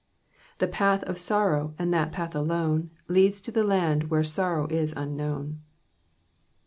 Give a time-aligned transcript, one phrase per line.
[0.57, 4.93] ••The path of sorrow and that path alone, Luttdti to the land where sorrow is
[4.97, 5.61] unknown.